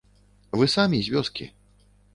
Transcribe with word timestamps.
Вы 0.61 0.69
самі 0.77 1.03
з 1.09 1.17
вёскі. 1.17 1.51